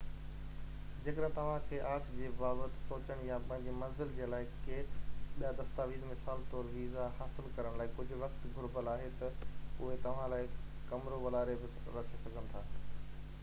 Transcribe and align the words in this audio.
جيڪڏهن 1.07 1.33
توهان 1.33 1.65
کي 1.71 1.81
آڇ 1.89 2.07
جي 2.13 2.29
بابت 2.39 2.79
سوچڻ 2.87 3.21
يا 3.27 3.37
پنهنجي 3.51 3.75
منزل 3.81 4.13
جي 4.21 4.29
لاءِ 4.35 4.47
ڪي 4.69 4.79
ٻيا 5.35 5.51
دستاويز 5.61 6.07
مثال 6.13 6.41
طور 6.55 6.71
ويزا 6.79 7.05
حاصل 7.19 7.53
ڪرڻ 7.59 7.79
لاءِ 7.83 7.93
ڪجهہ 8.01 8.23
وقت 8.25 8.49
گهربل 8.55 8.91
آهي 8.97 9.13
تہ 9.21 9.31
اهي 9.51 10.01
توهان 10.09 10.35
لاءِ 10.35 10.51
ڪمرو 10.93 11.21
والاري 11.27 11.59
بہ 11.65 11.71
رکي 12.01 12.25
سگهن 12.25 12.53
ٿا 12.57 12.67